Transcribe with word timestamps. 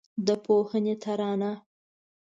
د 0.25 0.29
پوهنې 0.45 0.95
ترانه 1.03 1.51